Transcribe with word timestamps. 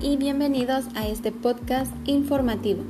y 0.00 0.16
bienvenidos 0.16 0.84
a 0.94 1.08
este 1.08 1.32
podcast 1.32 1.92
informativo. 2.04 2.82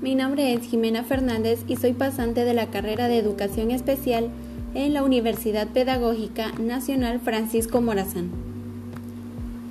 Mi 0.00 0.14
nombre 0.14 0.52
es 0.52 0.62
Jimena 0.62 1.04
Fernández 1.04 1.64
y 1.68 1.76
soy 1.76 1.92
pasante 1.92 2.44
de 2.44 2.54
la 2.54 2.66
carrera 2.66 3.06
de 3.06 3.18
Educación 3.18 3.70
Especial 3.70 4.30
en 4.74 4.94
la 4.94 5.04
Universidad 5.04 5.68
Pedagógica 5.68 6.50
Nacional 6.58 7.20
Francisco 7.20 7.80
Morazán. 7.80 8.30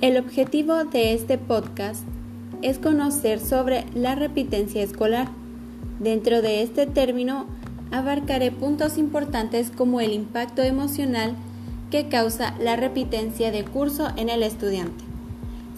El 0.00 0.16
objetivo 0.16 0.84
de 0.84 1.12
este 1.12 1.36
podcast 1.36 2.02
es 2.62 2.78
conocer 2.78 3.40
sobre 3.40 3.84
la 3.94 4.14
repitencia 4.14 4.82
escolar. 4.82 5.28
Dentro 6.00 6.40
de 6.40 6.62
este 6.62 6.86
término 6.86 7.46
abarcaré 7.90 8.50
puntos 8.50 8.96
importantes 8.96 9.70
como 9.70 10.00
el 10.00 10.12
impacto 10.12 10.62
emocional 10.62 11.34
que 11.90 12.08
causa 12.08 12.54
la 12.58 12.76
repitencia 12.76 13.50
de 13.50 13.64
curso 13.64 14.08
en 14.16 14.30
el 14.30 14.42
estudiante, 14.42 15.04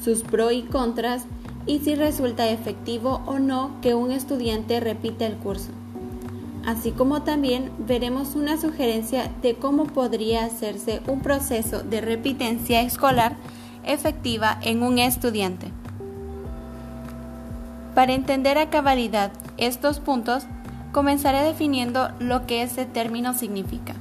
sus 0.06 0.22
pros 0.22 0.52
y 0.52 0.62
contras 0.62 1.24
y 1.66 1.80
si 1.80 1.96
resulta 1.96 2.48
efectivo 2.48 3.22
o 3.26 3.40
no 3.40 3.72
que 3.82 3.96
un 3.96 4.12
estudiante 4.12 4.78
repita 4.78 5.26
el 5.26 5.34
curso. 5.34 5.72
Así 6.64 6.92
como 6.92 7.22
también 7.22 7.72
veremos 7.76 8.36
una 8.36 8.56
sugerencia 8.56 9.32
de 9.42 9.56
cómo 9.56 9.86
podría 9.86 10.44
hacerse 10.44 11.02
un 11.08 11.22
proceso 11.22 11.82
de 11.82 12.00
repitencia 12.00 12.82
escolar 12.82 13.34
efectiva 13.82 14.60
en 14.62 14.84
un 14.84 15.00
estudiante. 15.00 15.72
Para 17.96 18.12
entender 18.12 18.58
a 18.58 18.70
cabalidad 18.70 19.32
estos 19.56 19.98
puntos, 19.98 20.46
comenzaré 20.92 21.42
definiendo 21.42 22.10
lo 22.20 22.46
que 22.46 22.62
ese 22.62 22.86
término 22.86 23.34
significa. 23.34 23.94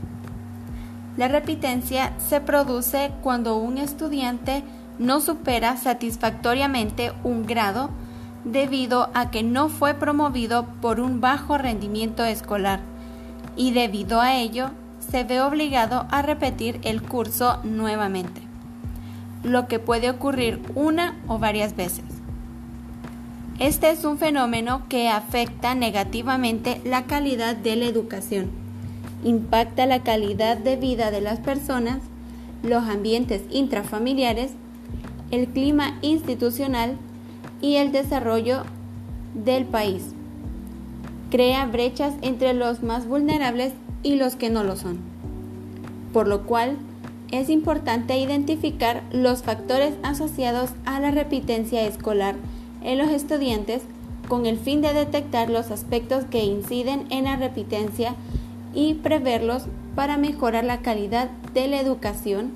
La 1.17 1.29
repitencia 1.29 2.13
se 2.19 2.41
produce 2.41 3.11
cuando 3.23 3.57
un 3.57 3.79
estudiante 3.79 4.63
no 4.99 5.21
supera 5.21 5.77
satisfactoriamente 5.77 7.11
un 7.23 7.45
grado 7.45 7.89
debido 8.43 9.09
a 9.13 9.31
que 9.31 9.43
no 9.43 9.69
fue 9.69 9.93
promovido 9.93 10.65
por 10.81 10.99
un 10.99 11.21
bajo 11.21 11.57
rendimiento 11.57 12.23
escolar 12.23 12.79
y 13.55 13.71
debido 13.71 14.21
a 14.21 14.35
ello 14.35 14.71
se 14.99 15.23
ve 15.23 15.41
obligado 15.41 16.05
a 16.09 16.21
repetir 16.21 16.79
el 16.83 17.01
curso 17.01 17.59
nuevamente, 17.63 18.41
lo 19.43 19.67
que 19.67 19.79
puede 19.79 20.09
ocurrir 20.09 20.61
una 20.75 21.15
o 21.27 21.39
varias 21.39 21.75
veces. 21.75 22.05
Este 23.59 23.89
es 23.89 24.03
un 24.03 24.17
fenómeno 24.17 24.83
que 24.89 25.09
afecta 25.09 25.75
negativamente 25.75 26.81
la 26.83 27.03
calidad 27.03 27.55
de 27.55 27.75
la 27.75 27.85
educación 27.85 28.65
impacta 29.25 29.87
la 29.87 30.03
calidad 30.03 30.55
de 30.57 30.77
vida 30.77 31.11
de 31.11 31.19
las 31.19 31.39
personas, 31.39 31.99
los 32.63 32.87
ambientes 32.87 33.41
intrafamiliares, 33.49 34.51
el 35.35 35.47
clima 35.47 35.97
institucional 36.01 36.97
y 37.61 37.75
el 37.75 37.91
desarrollo 37.91 38.63
del 39.33 39.65
país. 39.65 40.03
Crea 41.29 41.65
brechas 41.65 42.13
entre 42.21 42.53
los 42.53 42.83
más 42.83 43.07
vulnerables 43.07 43.73
y 44.01 44.15
los 44.15 44.35
que 44.35 44.49
no 44.49 44.63
lo 44.63 44.75
son. 44.75 44.99
Por 46.13 46.27
lo 46.27 46.43
cual, 46.45 46.77
es 47.31 47.49
importante 47.49 48.17
identificar 48.17 49.03
los 49.11 49.43
factores 49.43 49.95
asociados 50.03 50.69
a 50.85 50.99
la 50.99 51.11
repitencia 51.11 51.85
escolar 51.85 52.35
en 52.83 52.97
los 52.97 53.09
estudiantes 53.09 53.81
con 54.29 54.45
el 54.45 54.57
fin 54.57 54.81
de 54.81 54.93
detectar 54.93 55.49
los 55.49 55.71
aspectos 55.71 56.23
que 56.25 56.45
inciden 56.45 57.05
en 57.09 57.25
la 57.25 57.35
repitencia 57.35 58.15
y 58.73 58.93
preverlos 58.95 59.63
para 59.95 60.17
mejorar 60.17 60.63
la 60.63 60.79
calidad 60.79 61.29
de 61.53 61.67
la 61.67 61.79
educación 61.79 62.51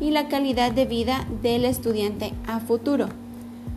y 0.00 0.10
la 0.10 0.28
calidad 0.28 0.72
de 0.72 0.86
vida 0.86 1.26
del 1.42 1.64
estudiante 1.64 2.32
a 2.46 2.60
futuro, 2.60 3.08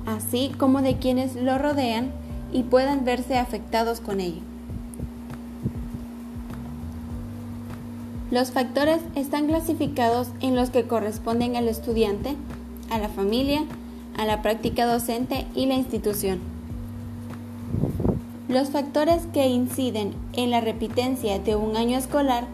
así 0.06 0.52
como 0.58 0.82
de 0.82 0.98
quienes 0.98 1.36
lo 1.36 1.58
rodean 1.58 2.12
y 2.52 2.64
puedan 2.64 3.06
verse 3.06 3.38
afectados 3.38 4.02
con 4.02 4.20
ello. 4.20 4.42
Los 8.30 8.52
factores 8.52 9.02
están 9.16 9.48
clasificados 9.48 10.30
en 10.40 10.56
los 10.56 10.70
que 10.70 10.84
corresponden 10.84 11.58
al 11.58 11.68
estudiante, 11.68 12.36
a 12.90 12.98
la 12.98 13.10
familia, 13.10 13.64
a 14.18 14.26
la 14.26 14.42
práctica 14.42 14.86
docente 14.86 15.46
y 15.54 15.66
la 15.66 15.74
institución. 15.74 16.40
Los 18.48 18.70
factores 18.70 19.24
que 19.34 19.48
inciden 19.48 20.14
en 20.34 20.52
la 20.52 20.62
repitencia 20.62 21.40
de 21.40 21.56
un 21.56 21.76
año 21.76 21.98
escolar 21.98 22.46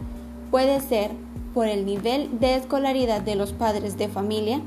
puede 0.52 0.80
ser 0.80 1.12
por 1.58 1.66
el 1.68 1.88
nivel 1.88 2.40
de 2.40 2.54
escolaridad 2.54 3.22
de 3.22 3.34
los 3.34 3.52
padres 3.52 3.98
de 3.98 4.08
familia, 4.08 4.62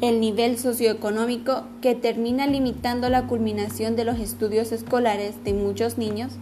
el 0.00 0.20
nivel 0.20 0.56
socioeconómico 0.56 1.64
que 1.82 1.94
termina 1.94 2.46
limitando 2.46 3.10
la 3.10 3.26
culminación 3.26 3.94
de 3.94 4.06
los 4.06 4.18
estudios 4.18 4.72
escolares 4.72 5.34
de 5.44 5.52
muchos 5.52 5.98
niños, 5.98 6.32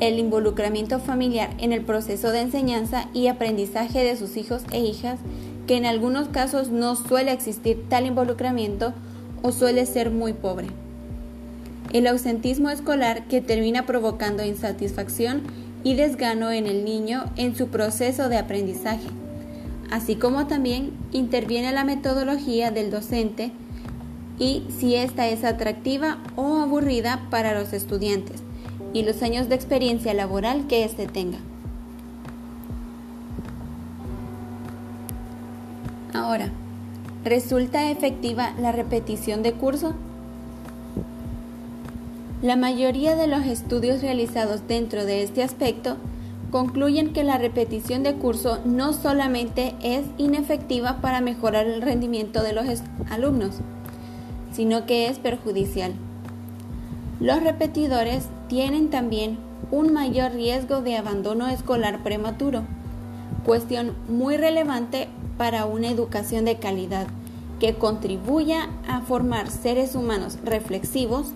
el 0.00 0.18
involucramiento 0.18 0.98
familiar 0.98 1.50
en 1.58 1.72
el 1.72 1.82
proceso 1.82 2.32
de 2.32 2.40
enseñanza 2.40 3.08
y 3.14 3.28
aprendizaje 3.28 4.02
de 4.02 4.16
sus 4.16 4.36
hijos 4.36 4.62
e 4.72 4.80
hijas, 4.80 5.20
que 5.68 5.76
en 5.76 5.86
algunos 5.86 6.26
casos 6.26 6.70
no 6.70 6.96
suele 6.96 7.30
existir 7.30 7.84
tal 7.88 8.04
involucramiento 8.04 8.94
o 9.42 9.52
suele 9.52 9.86
ser 9.86 10.10
muy 10.10 10.32
pobre. 10.32 10.66
El 11.92 12.08
ausentismo 12.08 12.70
escolar 12.70 13.28
que 13.28 13.40
termina 13.40 13.86
provocando 13.86 14.44
insatisfacción 14.44 15.42
y 15.86 15.94
desgano 15.94 16.50
en 16.50 16.66
el 16.66 16.84
niño 16.84 17.26
en 17.36 17.54
su 17.54 17.68
proceso 17.68 18.28
de 18.28 18.38
aprendizaje, 18.38 19.06
así 19.88 20.16
como 20.16 20.48
también 20.48 20.90
interviene 21.12 21.70
la 21.70 21.84
metodología 21.84 22.72
del 22.72 22.90
docente 22.90 23.52
y 24.36 24.64
si 24.76 24.96
ésta 24.96 25.28
es 25.28 25.44
atractiva 25.44 26.18
o 26.34 26.56
aburrida 26.56 27.28
para 27.30 27.56
los 27.56 27.72
estudiantes 27.72 28.42
y 28.94 29.04
los 29.04 29.22
años 29.22 29.48
de 29.48 29.54
experiencia 29.54 30.12
laboral 30.12 30.66
que 30.66 30.82
éste 30.82 31.06
tenga. 31.06 31.38
Ahora, 36.12 36.50
¿resulta 37.22 37.92
efectiva 37.92 38.54
la 38.58 38.72
repetición 38.72 39.44
de 39.44 39.52
curso? 39.52 39.94
La 42.46 42.54
mayoría 42.54 43.16
de 43.16 43.26
los 43.26 43.44
estudios 43.44 44.02
realizados 44.02 44.68
dentro 44.68 45.04
de 45.04 45.24
este 45.24 45.42
aspecto 45.42 45.96
concluyen 46.52 47.12
que 47.12 47.24
la 47.24 47.38
repetición 47.38 48.04
de 48.04 48.14
curso 48.14 48.60
no 48.64 48.92
solamente 48.92 49.74
es 49.82 50.04
inefectiva 50.16 51.00
para 51.00 51.20
mejorar 51.20 51.66
el 51.66 51.82
rendimiento 51.82 52.44
de 52.44 52.52
los 52.52 52.64
alumnos, 53.10 53.56
sino 54.52 54.86
que 54.86 55.08
es 55.08 55.18
perjudicial. 55.18 55.94
Los 57.18 57.42
repetidores 57.42 58.28
tienen 58.46 58.90
también 58.90 59.38
un 59.72 59.92
mayor 59.92 60.30
riesgo 60.30 60.82
de 60.82 60.96
abandono 60.96 61.48
escolar 61.48 62.04
prematuro, 62.04 62.62
cuestión 63.44 63.92
muy 64.08 64.36
relevante 64.36 65.08
para 65.36 65.64
una 65.64 65.90
educación 65.90 66.44
de 66.44 66.58
calidad 66.58 67.08
que 67.58 67.74
contribuya 67.74 68.68
a 68.86 69.00
formar 69.00 69.50
seres 69.50 69.96
humanos 69.96 70.38
reflexivos, 70.44 71.32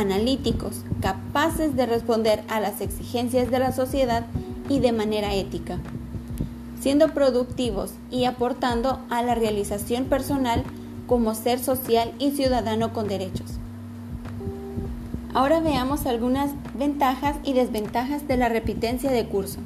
analíticos, 0.00 0.82
capaces 1.00 1.74
de 1.74 1.86
responder 1.86 2.42
a 2.48 2.60
las 2.60 2.80
exigencias 2.80 3.50
de 3.50 3.58
la 3.58 3.72
sociedad 3.72 4.26
y 4.68 4.80
de 4.80 4.92
manera 4.92 5.34
ética, 5.34 5.78
siendo 6.80 7.14
productivos 7.14 7.92
y 8.10 8.24
aportando 8.24 9.00
a 9.10 9.22
la 9.22 9.34
realización 9.34 10.04
personal 10.04 10.64
como 11.06 11.34
ser 11.34 11.58
social 11.58 12.12
y 12.18 12.32
ciudadano 12.32 12.92
con 12.92 13.08
derechos. 13.08 13.54
Ahora 15.34 15.60
veamos 15.60 16.06
algunas 16.06 16.50
ventajas 16.74 17.36
y 17.44 17.52
desventajas 17.52 18.26
de 18.26 18.36
la 18.36 18.48
repitencia 18.48 19.10
de 19.10 19.26
curso. 19.26 19.58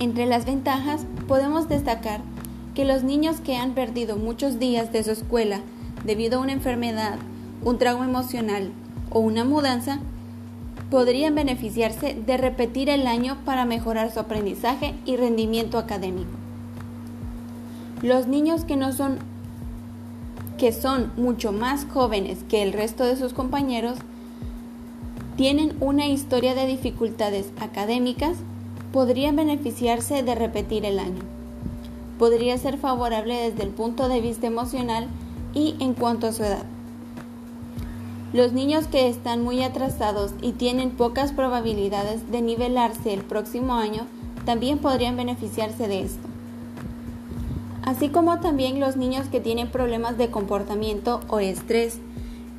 Entre 0.00 0.26
las 0.26 0.44
ventajas 0.44 1.02
podemos 1.26 1.68
destacar 1.68 2.20
que 2.74 2.84
los 2.84 3.02
niños 3.02 3.40
que 3.40 3.56
han 3.56 3.72
perdido 3.72 4.16
muchos 4.16 4.58
días 4.58 4.92
de 4.92 5.02
su 5.02 5.10
escuela 5.10 5.60
debido 6.04 6.38
a 6.38 6.42
una 6.42 6.52
enfermedad, 6.52 7.18
un 7.62 7.78
trauma 7.78 8.04
emocional 8.04 8.70
o 9.10 9.20
una 9.20 9.44
mudanza, 9.44 10.00
podrían 10.90 11.34
beneficiarse 11.34 12.14
de 12.14 12.36
repetir 12.36 12.88
el 12.88 13.06
año 13.06 13.36
para 13.44 13.64
mejorar 13.64 14.10
su 14.12 14.20
aprendizaje 14.20 14.94
y 15.04 15.16
rendimiento 15.16 15.78
académico. 15.78 16.30
Los 18.02 18.26
niños 18.26 18.64
que 18.64 18.76
no 18.76 18.92
son 18.92 19.18
que 20.56 20.72
son 20.72 21.12
mucho 21.16 21.52
más 21.52 21.86
jóvenes 21.86 22.38
que 22.48 22.64
el 22.64 22.72
resto 22.72 23.04
de 23.04 23.16
sus 23.16 23.32
compañeros 23.32 23.98
tienen 25.36 25.76
una 25.78 26.08
historia 26.08 26.56
de 26.56 26.66
dificultades 26.66 27.52
académicas, 27.60 28.38
podrían 28.92 29.36
beneficiarse 29.36 30.24
de 30.24 30.34
repetir 30.34 30.84
el 30.84 30.98
año. 30.98 31.22
Podría 32.18 32.58
ser 32.58 32.76
favorable 32.76 33.36
desde 33.36 33.62
el 33.62 33.70
punto 33.70 34.08
de 34.08 34.20
vista 34.20 34.48
emocional 34.48 35.06
y 35.54 35.76
en 35.80 35.94
cuanto 35.94 36.26
a 36.26 36.32
su 36.32 36.42
edad. 36.44 36.64
Los 38.32 38.52
niños 38.52 38.86
que 38.86 39.08
están 39.08 39.42
muy 39.42 39.62
atrasados 39.62 40.34
y 40.42 40.52
tienen 40.52 40.90
pocas 40.90 41.32
probabilidades 41.32 42.30
de 42.30 42.42
nivelarse 42.42 43.14
el 43.14 43.22
próximo 43.22 43.74
año 43.74 44.06
también 44.44 44.78
podrían 44.78 45.16
beneficiarse 45.16 45.88
de 45.88 46.02
esto. 46.02 46.28
así 47.88 48.10
como 48.10 48.38
también 48.38 48.80
los 48.80 48.96
niños 48.96 49.28
que 49.28 49.40
tienen 49.40 49.68
problemas 49.68 50.18
de 50.18 50.30
comportamiento 50.30 51.20
o 51.28 51.40
estrés, 51.40 51.98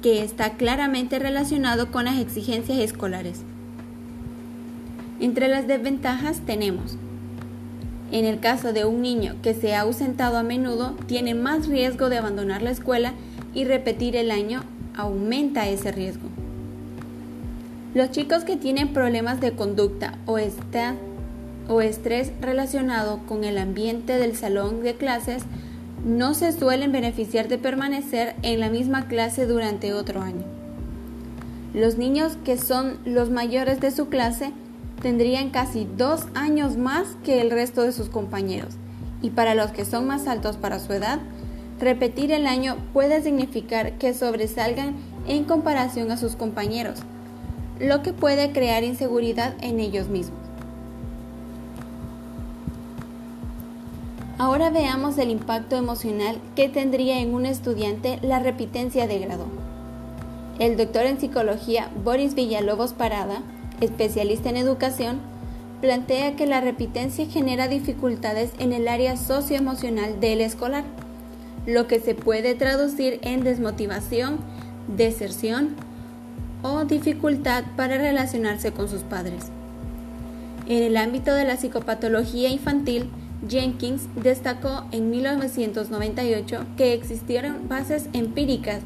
que 0.02 0.24
está 0.24 0.54
claramente 0.54 1.20
relacionado 1.20 1.92
con 1.92 2.06
las 2.06 2.18
exigencias 2.18 2.80
escolares. 2.80 3.44
Entre 5.20 5.48
las 5.48 5.68
desventajas 5.68 6.40
tenemos, 6.48 6.98
en 8.12 8.26
el 8.26 8.40
caso 8.40 8.74
de 8.74 8.86
un 8.86 9.02
niño 9.02 9.36
que 9.42 9.54
se 9.54 9.76
ha 9.76 9.82
ausentado 9.82 10.38
a 10.38 10.44
menudo, 10.44 10.96
tiene 11.08 11.36
más 11.36 11.68
riesgo 11.68 12.10
de 12.10 12.18
abandonar 12.18 12.62
la 12.62 12.72
escuela 12.72 13.14
y 13.54 13.66
repetir 13.66 14.16
el 14.16 14.32
año 14.32 14.64
aumenta 14.96 15.68
ese 15.68 15.92
riesgo. 15.92 16.28
Los 17.94 18.12
chicos 18.12 18.44
que 18.44 18.56
tienen 18.56 18.94
problemas 18.94 19.42
de 19.42 19.54
conducta 19.54 20.18
o, 20.26 20.38
o 21.68 21.82
estrés 21.82 22.32
relacionado 22.42 23.20
con 23.28 23.44
el 23.44 23.58
ambiente 23.58 24.18
del 24.18 24.36
salón 24.36 24.84
de 24.84 24.96
clases 24.96 25.44
no 26.06 26.34
se 26.34 26.52
suelen 26.52 26.92
beneficiar 26.92 27.48
de 27.48 27.58
permanecer 27.58 28.36
en 28.42 28.60
la 28.60 28.70
misma 28.70 29.08
clase 29.08 29.46
durante 29.46 29.94
otro 29.94 30.22
año. 30.22 30.44
Los 31.74 31.98
niños 31.98 32.38
que 32.46 32.58
son 32.58 32.98
los 33.06 33.30
mayores 33.30 33.80
de 33.80 33.92
su 33.92 34.08
clase 34.08 34.52
tendrían 35.02 35.50
casi 35.50 35.88
dos 35.98 36.26
años 36.34 36.78
más 36.78 37.16
que 37.24 37.42
el 37.42 37.52
resto 37.52 37.84
de 37.84 37.92
sus 37.92 38.10
compañeros 38.10 38.76
y 39.22 39.32
para 39.32 39.56
los 39.56 39.72
que 39.72 39.86
son 39.86 40.08
más 40.08 40.28
altos 40.28 40.58
para 40.58 40.80
su 40.80 40.94
edad, 40.94 41.20
repetir 41.80 42.32
el 42.32 42.48
año 42.48 42.78
puede 42.94 43.22
significar 43.22 43.94
que 43.94 44.14
sobresalgan 44.14 44.96
en 45.28 45.44
comparación 45.44 46.12
a 46.12 46.18
sus 46.18 46.36
compañeros, 46.36 47.00
lo 47.80 48.02
que 48.02 48.14
puede 48.14 48.52
crear 48.52 48.84
inseguridad 48.84 49.54
en 49.62 49.80
ellos 49.80 50.08
mismos. 50.08 50.40
Ahora 54.38 54.70
veamos 54.70 55.18
el 55.18 55.32
impacto 55.32 55.76
emocional 55.76 56.40
que 56.56 56.70
tendría 56.70 57.20
en 57.20 57.34
un 57.34 57.46
estudiante 57.46 58.20
la 58.22 58.40
repitencia 58.40 59.06
de 59.06 59.20
grado. 59.20 59.46
El 60.60 60.78
doctor 60.78 61.06
en 61.06 61.20
psicología 61.20 61.90
Boris 62.06 62.36
Villalobos 62.36 62.94
Parada, 62.94 63.42
especialista 63.82 64.50
en 64.50 64.58
educación, 64.58 65.20
plantea 65.82 66.36
que 66.36 66.46
la 66.46 66.62
repitencia 66.62 67.26
genera 67.26 67.68
dificultades 67.68 68.52
en 68.60 68.74
el 68.74 68.88
área 68.88 69.18
socioemocional 69.18 70.20
del 70.20 70.42
escolar, 70.42 70.84
lo 71.66 71.88
que 71.88 72.00
se 72.00 72.16
puede 72.16 72.56
traducir 72.56 73.20
en 73.22 73.44
desmotivación, 73.44 74.40
deserción 74.88 75.76
o 76.62 76.84
dificultad 76.86 77.64
para 77.76 77.98
relacionarse 77.98 78.72
con 78.72 78.90
sus 78.90 79.02
padres. 79.02 79.46
En 80.68 80.84
el 80.84 80.98
ámbito 80.98 81.34
de 81.34 81.46
la 81.46 81.58
psicopatología 81.58 82.50
infantil, 82.50 83.10
Jenkins 83.48 84.08
destacó 84.16 84.86
en 84.92 85.10
1998 85.10 86.66
que 86.78 86.94
existieron 86.94 87.68
bases 87.70 88.10
empíricas 88.14 88.82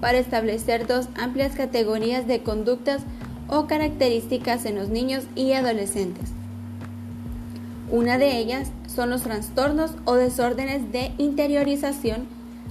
para 0.00 0.18
establecer 0.18 0.86
dos 0.86 1.08
amplias 1.14 1.54
categorías 1.54 2.26
de 2.26 2.42
conductas 2.42 3.02
o 3.52 3.66
características 3.66 4.64
en 4.64 4.74
los 4.74 4.88
niños 4.88 5.24
y 5.36 5.52
adolescentes. 5.52 6.30
Una 7.90 8.18
de 8.18 8.38
ellas 8.38 8.72
son 8.86 9.10
los 9.10 9.22
trastornos 9.22 9.92
o 10.06 10.14
desórdenes 10.14 10.90
de 10.90 11.12
interiorización, 11.18 12.26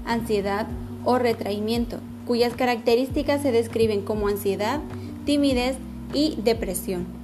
ansiedad 0.05 0.67
o 1.05 1.19
retraimiento, 1.19 1.99
cuyas 2.25 2.55
características 2.55 3.41
se 3.41 3.51
describen 3.51 4.01
como 4.01 4.27
ansiedad, 4.27 4.81
timidez 5.25 5.77
y 6.13 6.37
depresión 6.43 7.21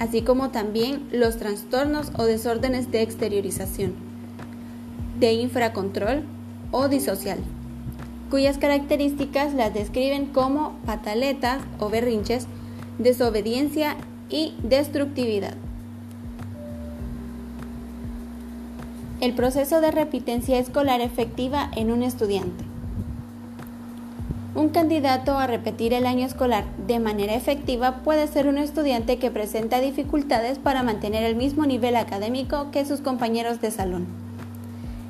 así 0.00 0.22
como 0.22 0.48
también 0.48 1.06
los 1.12 1.36
trastornos 1.36 2.10
o 2.16 2.24
desórdenes 2.24 2.90
de 2.90 3.02
exteriorización, 3.02 3.92
de 5.20 5.34
infracontrol 5.34 6.24
o 6.72 6.88
disocial, 6.88 7.38
cuyas 8.30 8.56
características 8.56 9.52
las 9.52 9.74
describen 9.74 10.24
como 10.24 10.78
pataletas 10.86 11.60
o 11.78 11.90
berrinches, 11.90 12.46
desobediencia 13.00 13.96
y 14.28 14.54
destructividad. 14.62 15.54
El 19.20 19.34
proceso 19.34 19.80
de 19.80 19.90
repitencia 19.90 20.58
escolar 20.58 21.00
efectiva 21.00 21.70
en 21.76 21.90
un 21.90 22.02
estudiante. 22.02 22.64
Un 24.54 24.68
candidato 24.68 25.38
a 25.38 25.46
repetir 25.46 25.94
el 25.94 26.06
año 26.06 26.26
escolar 26.26 26.64
de 26.86 27.00
manera 27.00 27.34
efectiva 27.34 28.02
puede 28.02 28.26
ser 28.26 28.46
un 28.46 28.58
estudiante 28.58 29.18
que 29.18 29.30
presenta 29.30 29.80
dificultades 29.80 30.58
para 30.58 30.82
mantener 30.82 31.22
el 31.22 31.36
mismo 31.36 31.64
nivel 31.66 31.96
académico 31.96 32.70
que 32.70 32.84
sus 32.84 33.00
compañeros 33.00 33.60
de 33.60 33.70
salón. 33.70 34.06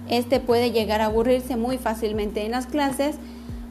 Este 0.09 0.39
puede 0.41 0.71
llegar 0.71 1.01
a 1.01 1.07
aburrirse 1.07 1.57
muy 1.57 1.79
fácilmente 1.79 2.45
en 2.45 2.53
las 2.53 2.67
clases 2.67 3.17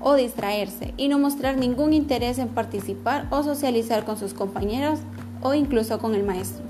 o 0.01 0.15
distraerse 0.15 0.93
y 0.97 1.07
no 1.07 1.19
mostrar 1.19 1.57
ningún 1.57 1.93
interés 1.93 2.39
en 2.39 2.49
participar 2.49 3.27
o 3.31 3.43
socializar 3.43 4.05
con 4.05 4.17
sus 4.17 4.33
compañeros 4.33 4.99
o 5.41 5.53
incluso 5.53 5.99
con 5.99 6.15
el 6.15 6.23
maestro. 6.23 6.63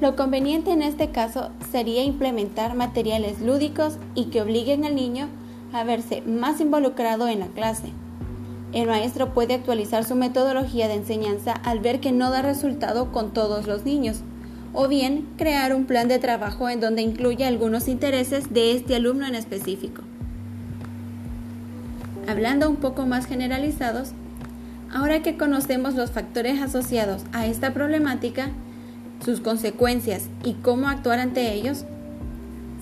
Lo 0.00 0.16
conveniente 0.16 0.72
en 0.72 0.82
este 0.82 1.10
caso 1.10 1.50
sería 1.70 2.02
implementar 2.02 2.74
materiales 2.74 3.40
lúdicos 3.40 3.98
y 4.14 4.26
que 4.26 4.42
obliguen 4.42 4.84
al 4.84 4.96
niño 4.96 5.28
a 5.72 5.84
verse 5.84 6.22
más 6.22 6.60
involucrado 6.60 7.28
en 7.28 7.40
la 7.40 7.46
clase. 7.46 7.92
El 8.72 8.88
maestro 8.88 9.32
puede 9.32 9.54
actualizar 9.54 10.04
su 10.04 10.16
metodología 10.16 10.88
de 10.88 10.94
enseñanza 10.94 11.52
al 11.52 11.80
ver 11.80 12.00
que 12.00 12.10
no 12.10 12.30
da 12.30 12.42
resultado 12.42 13.12
con 13.12 13.32
todos 13.32 13.66
los 13.66 13.84
niños, 13.84 14.22
o 14.72 14.88
bien 14.88 15.28
crear 15.36 15.74
un 15.74 15.84
plan 15.84 16.08
de 16.08 16.18
trabajo 16.18 16.68
en 16.68 16.80
donde 16.80 17.02
incluya 17.02 17.46
algunos 17.46 17.86
intereses 17.86 18.52
de 18.52 18.72
este 18.72 18.96
alumno 18.96 19.26
en 19.26 19.34
específico. 19.34 20.02
Hablando 22.28 22.70
un 22.70 22.76
poco 22.76 23.06
más 23.06 23.26
generalizados, 23.26 24.12
ahora 24.92 25.22
que 25.22 25.36
conocemos 25.36 25.94
los 25.94 26.10
factores 26.12 26.60
asociados 26.60 27.22
a 27.32 27.46
esta 27.46 27.74
problemática, 27.74 28.50
sus 29.24 29.40
consecuencias 29.40 30.28
y 30.44 30.54
cómo 30.54 30.88
actuar 30.88 31.18
ante 31.18 31.52
ellos, 31.52 31.84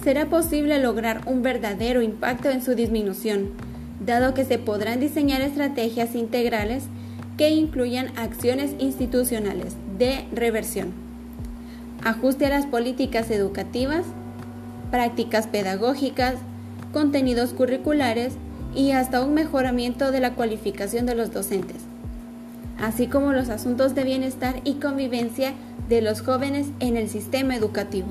será 0.02 0.26
posible 0.26 0.78
lograr 0.78 1.22
un 1.26 1.42
verdadero 1.42 2.02
impacto 2.02 2.50
en 2.50 2.62
su 2.62 2.74
disminución, 2.74 3.50
dado 4.04 4.34
que 4.34 4.44
se 4.44 4.58
podrán 4.58 5.00
diseñar 5.00 5.42
estrategias 5.42 6.14
integrales 6.14 6.84
que 7.36 7.50
incluyan 7.50 8.08
acciones 8.16 8.72
institucionales 8.78 9.76
de 9.98 10.26
reversión, 10.32 10.92
ajuste 12.04 12.46
a 12.46 12.50
las 12.50 12.66
políticas 12.66 13.30
educativas, 13.30 14.04
prácticas 14.90 15.46
pedagógicas, 15.46 16.34
contenidos 16.92 17.52
curriculares 17.52 18.34
y 18.74 18.92
hasta 18.92 19.22
un 19.22 19.34
mejoramiento 19.34 20.10
de 20.10 20.20
la 20.20 20.34
cualificación 20.34 21.06
de 21.06 21.14
los 21.14 21.32
docentes, 21.32 21.78
así 22.78 23.06
como 23.06 23.32
los 23.32 23.48
asuntos 23.48 23.94
de 23.94 24.04
bienestar 24.04 24.60
y 24.64 24.74
convivencia 24.74 25.54
de 25.88 26.02
los 26.02 26.22
jóvenes 26.22 26.68
en 26.78 26.96
el 26.96 27.08
sistema 27.08 27.56
educativo. 27.56 28.08